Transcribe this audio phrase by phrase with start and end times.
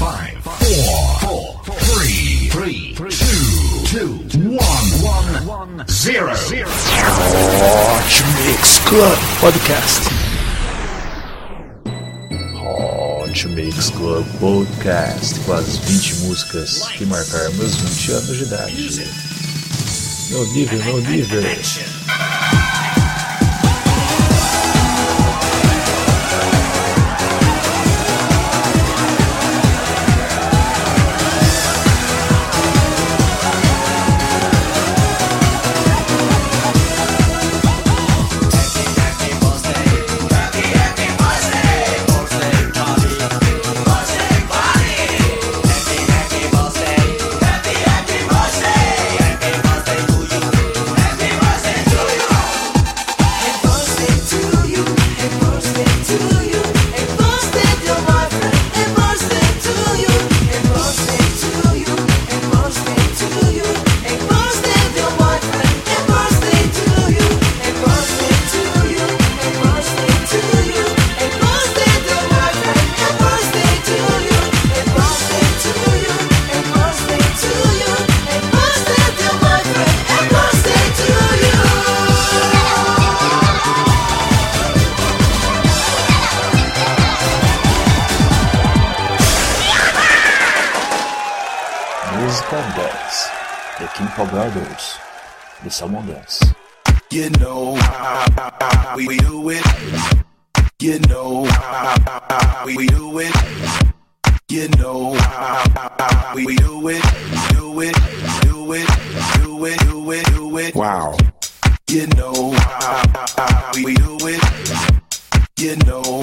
[0.00, 6.32] Five, four, four, three, three, two, two, one, one, zero.
[6.32, 10.08] Hot Mix Club Podcast.
[12.56, 19.10] Hot Mix Club Podcast com as 20 músicas que marcaram meus 20 anos de idade.
[20.30, 21.42] Meu nível, meu nível.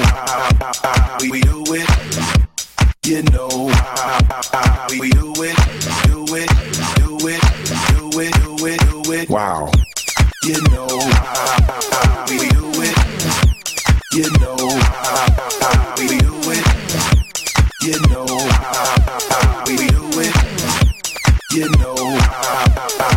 [0.08, 1.90] How we do it.
[3.06, 5.58] You know how we do it.
[6.04, 6.50] Do it,
[6.98, 7.42] do it,
[7.90, 9.30] do it, do it, do it.
[9.30, 9.72] Wow.
[10.44, 12.98] You know how we do it.
[14.14, 14.58] You know
[15.62, 16.66] how we do it.
[17.82, 20.36] You know how we do it.
[21.52, 23.17] You know how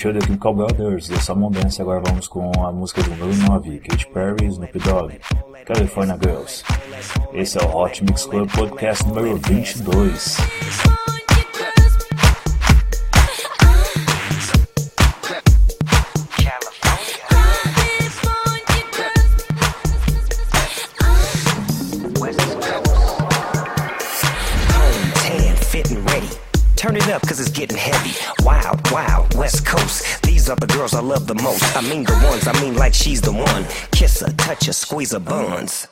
[0.00, 3.80] Curtiu The Chemical Brothers, The Salmon Dance, agora vamos com a música do número 9,
[3.80, 5.20] Katy Perry, Snoop Dogg,
[5.66, 6.64] California Girls.
[7.34, 10.38] Esse é o Hot Mix Club Podcast número 22.
[27.20, 28.16] Up, cause it's getting heavy.
[28.44, 30.22] Wild, wild, West Coast.
[30.22, 31.76] These are the girls I love the most.
[31.76, 33.64] I mean the ones, I mean like she's the one.
[33.92, 35.88] Kiss her, touch her, squeeze her buns.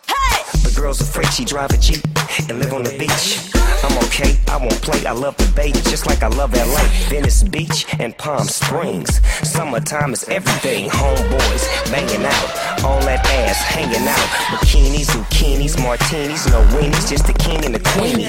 [0.69, 2.05] The girl's afraid she drive a Jeep
[2.51, 3.49] and live on the beach.
[3.81, 5.01] I'm okay, I won't play.
[5.07, 9.25] I love the bay just like I love LA, Venice Beach, and Palm Springs.
[9.49, 10.91] Summertime is everything.
[10.91, 14.29] Homeboys banging out, all that ass hanging out.
[14.61, 18.29] Bikinis, zucchinis, martinis, no weenies, just the king and the queenie.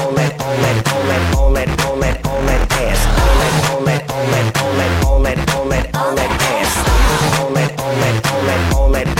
[0.00, 3.00] All that, all that, all that, all that, all that, all that ass.
[3.20, 6.72] All that, all that, all that, all that, all that, all that, all that ass.
[7.40, 9.13] All that, all that, all that, all that, all that,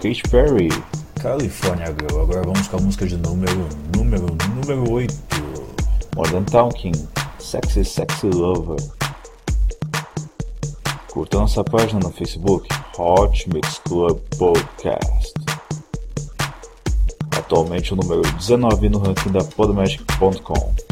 [0.00, 0.70] Katy Perry,
[1.20, 2.22] California Girl.
[2.22, 5.14] Agora vamos com a música de número, número, número 8.
[6.16, 6.92] Modern Talking,
[7.38, 8.78] Sexy Sexy Lover.
[11.10, 12.66] Curta nossa página no Facebook,
[12.96, 15.34] Hot Mix Club Podcast.
[17.36, 20.89] Atualmente o número 19 no ranking da Podomagic.com.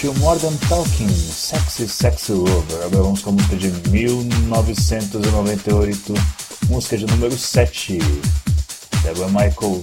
[0.00, 2.86] Curtiu Modern Talking, Sexy Sexy Lover.
[2.86, 6.14] Agora vamos com a música de 1998,
[6.70, 7.98] música de número 7,
[9.02, 9.82] Deborah Michaels,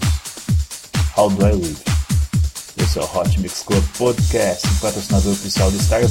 [1.16, 1.78] How Do I Live.
[2.78, 6.02] Esse é o Hot Mix Club Podcast, patrocinador oficial do Star.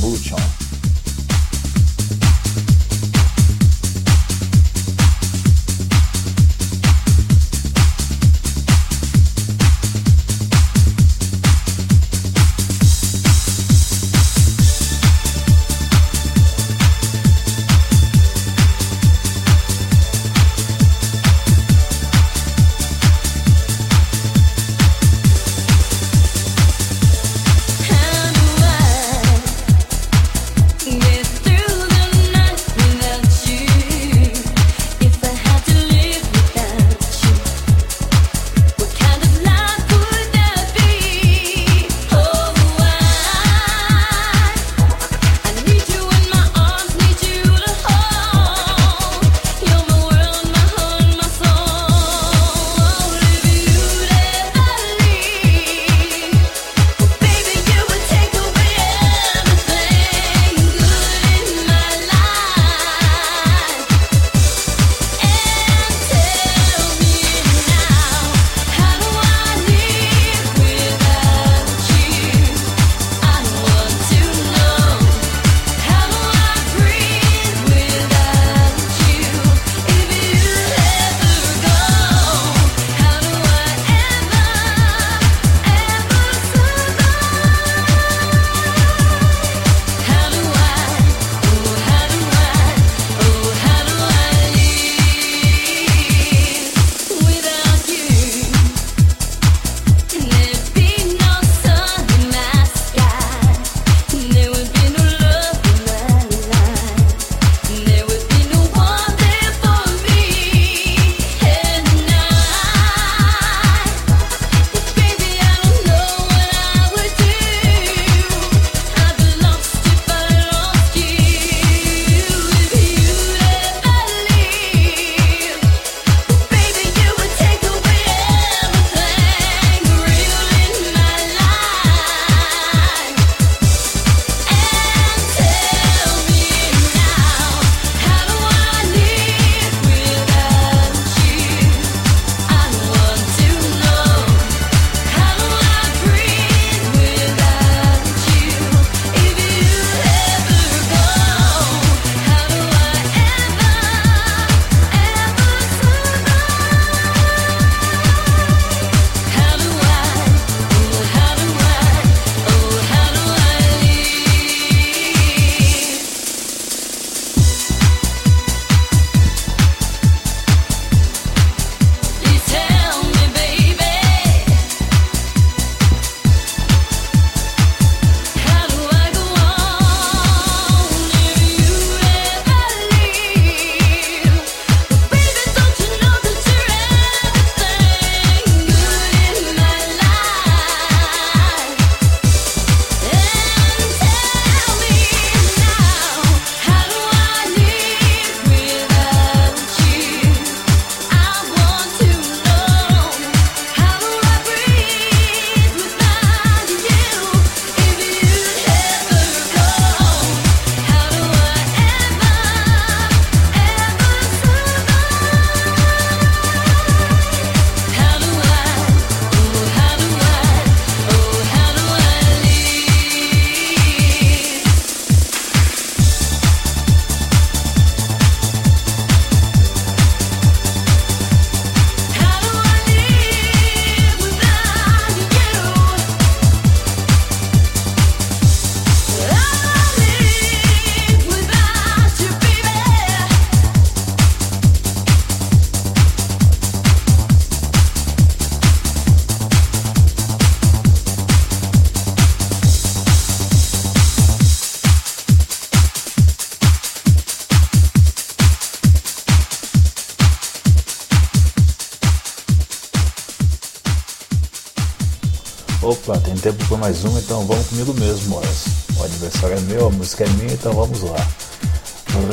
[265.86, 268.64] Opa, tem tempo para mais uma, então vamos comigo mesmo, Morris.
[268.98, 271.16] O aniversário é meu, a música é minha, então vamos lá.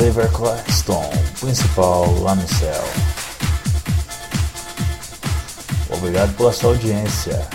[0.00, 2.84] River Claxton, principal lá no céu.
[5.88, 7.46] Obrigado pela sua audiência.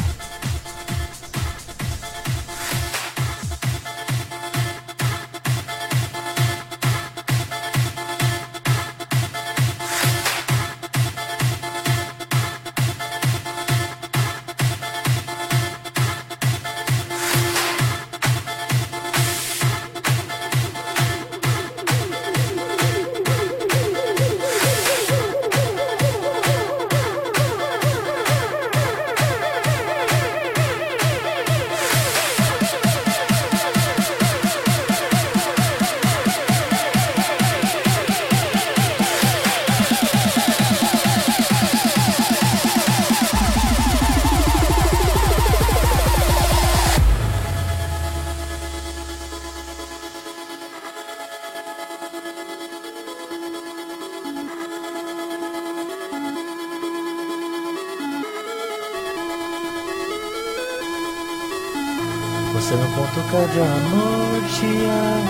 [63.39, 65.21] Ponto cardeal nortear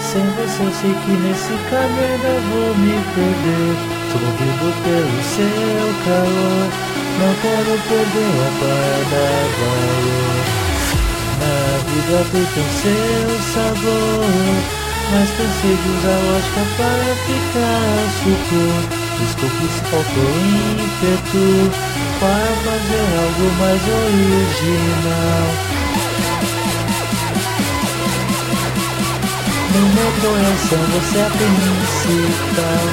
[0.00, 3.74] Sem você eu sei que nesse caminho ainda vou me perder.
[4.10, 6.68] Sou movido pelo seu calor.
[7.18, 8.54] Não quero perder a
[9.50, 10.42] valor.
[11.40, 11.56] Na
[11.88, 12.18] vida
[12.54, 14.62] tem seu sabor.
[15.10, 18.80] Mas cansei de usar lógica para ficar supor
[19.20, 20.32] Desculpe se faltou
[20.80, 21.46] ímpeto.
[22.20, 25.73] Para fazer algo mais original
[29.74, 32.84] No meu coração você é a principal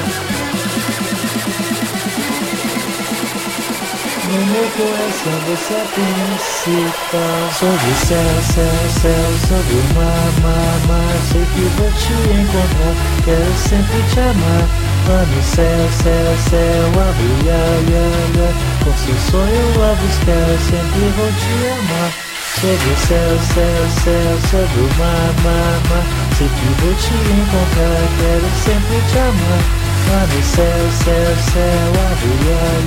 [4.28, 10.32] No meu coração você é a principal Sobre o céu, céu, céu, sobre o mar,
[10.42, 14.68] mar, mar Sei que vou te encontrar, quero sempre te amar.
[15.08, 21.30] Lá no céu, céu, céu, a brilhar, ya Com seu sonho a buscar, sempre vou
[21.30, 22.12] te amar.
[22.60, 28.02] Sobre o céu, céu, céu, sobre o mar, mar, mar Sei que vou te encontrar,
[28.18, 29.62] quero sempre te amar.
[30.10, 32.82] Lá no céu, céu, céu, a brilhar,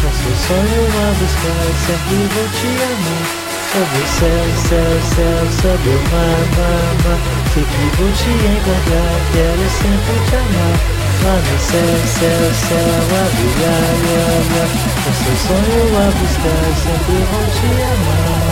[0.00, 3.24] Com seu sonho a buscar, sempre vou te amar.
[3.76, 7.20] Sobre o céu, céu, céu, sobre o mar, mar, mar.
[7.52, 10.76] Sei que vou te encontrar, quero sempre te amar.
[11.28, 13.92] Lá no céu, céu, céu, a brilhar,
[15.04, 18.45] Com seu sonho a buscar, sempre vou te amar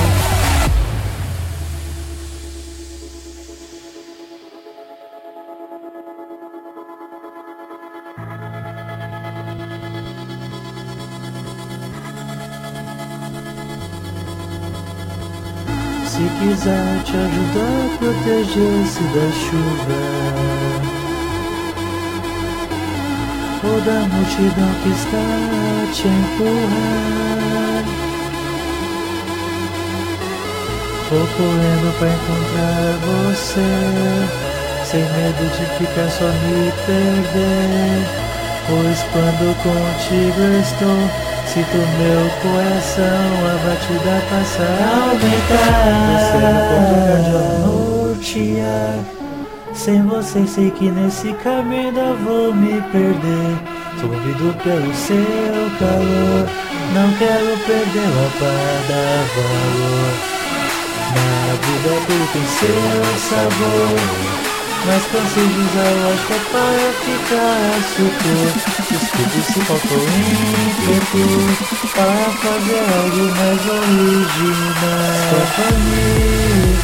[16.55, 19.99] Quiser te ajudar a proteger-se da chuva
[23.64, 27.83] Ou da multidão que está a te empurrar
[31.11, 33.71] Vou correndo pra encontrar você
[34.85, 37.99] Sem medo de ficar só me perder
[38.69, 41.24] Pois quando contigo estou
[41.55, 46.35] Sinto meu coração a batida passa a aumentar.
[47.64, 48.99] Nortear
[49.73, 53.57] Sem você sei que nesse caminho ainda vou me perder.
[54.01, 56.49] Sou movido pelo seu calor.
[56.93, 58.27] Não quero perder o
[58.88, 60.12] da valor.
[61.14, 62.83] Na vida tudo tem seu
[63.29, 68.49] sabor mas cansei de usar lógica para ficar supor.
[68.90, 71.25] Desculpe se faltou ímpeto
[71.94, 75.14] Para fazer algo mais original.
[75.27, 76.75] Stephanie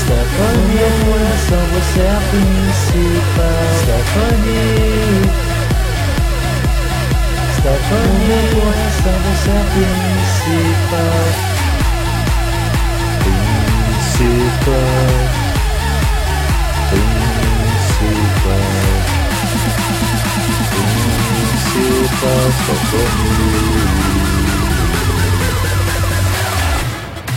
[0.00, 3.64] Stephanie, meu coração, você é a principal.
[3.82, 5.22] Stephanie
[7.56, 11.26] Stephanie, meu coração, você é a principal.
[14.14, 15.23] Principal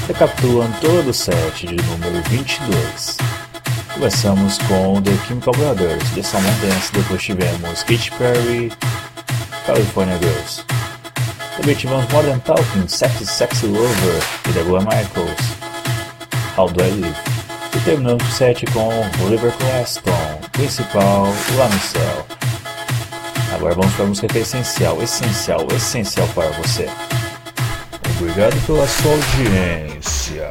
[0.07, 3.17] Recapitulando todo o set de número 22.
[3.93, 8.71] Começamos com The Chemical Brothers, The Salmon Dance, depois tivemos Katy Perry,
[9.65, 10.63] California Girls.
[11.57, 15.41] Também tivemos Modern Talking, Sexy Sexy Lover e The Gwen Michaels,
[16.55, 17.15] How Do I Live.
[17.75, 18.89] E terminamos o set com
[19.25, 21.25] Oliver Claston, principal
[21.57, 22.36] Lá no Céu.
[23.57, 26.87] Agora vamos para a música que é essencial, essencial, essencial para você.
[28.19, 30.47] Obrigado pela sua audiência.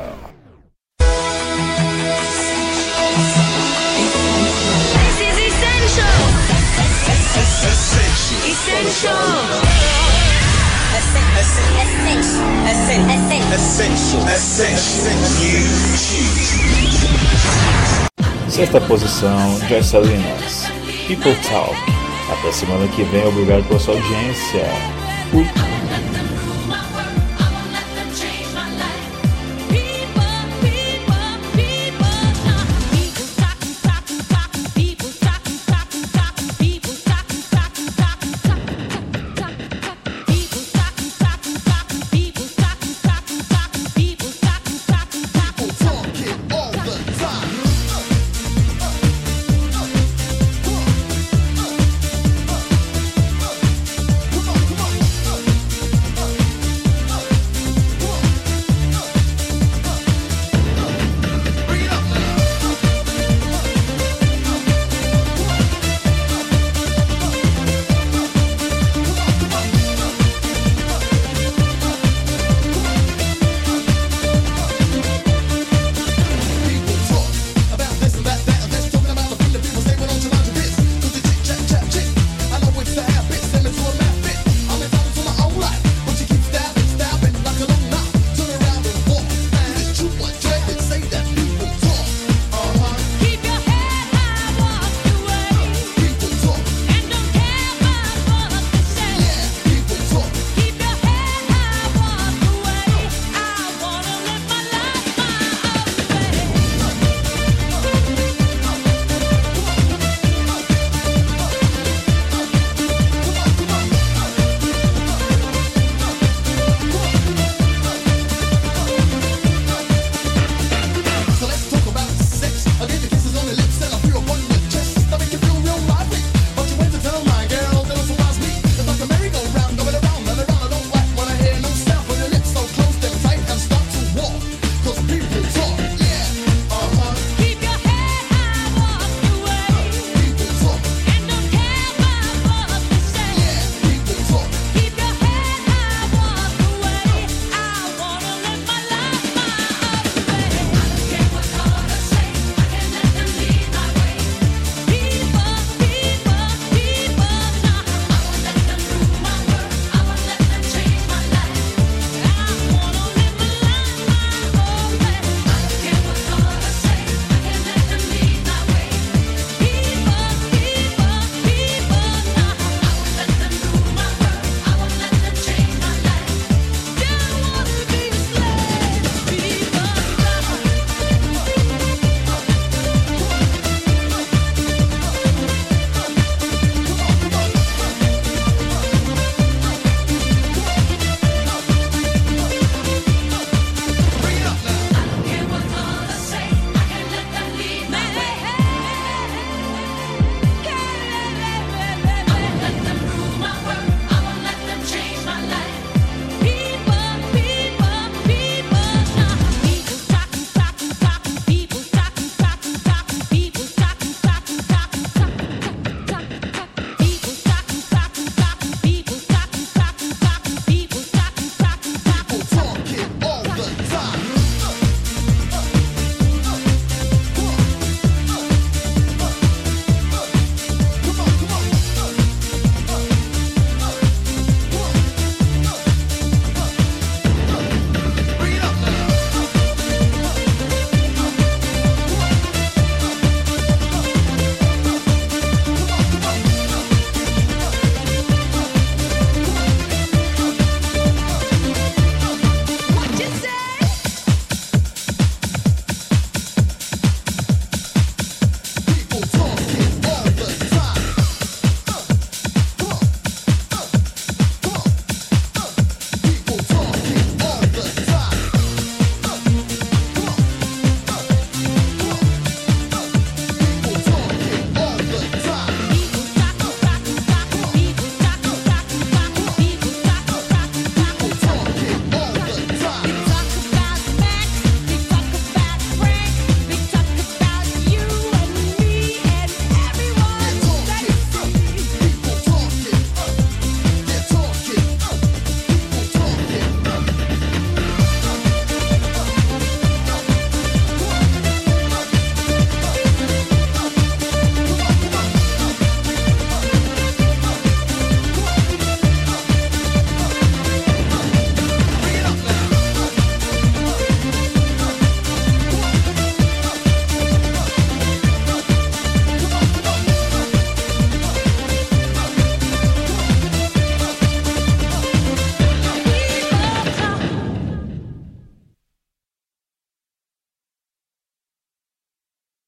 [4.99, 6.17] This is essential.
[8.45, 9.17] Essential.
[18.49, 20.67] Sexta posição, Joyce Salinas.
[21.07, 22.06] People Talk.
[22.29, 24.65] Até semana que vem, obrigado pela sua audiência.
[25.31, 25.47] Fui.